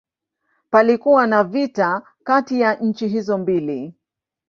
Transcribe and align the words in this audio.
Palikuwa 0.69 1.27
na 1.27 1.43
vita 1.43 2.01
kati 2.23 2.61
ya 2.61 2.75
nchi 2.75 3.07
hizo 3.07 3.37
mbili. 3.37 3.93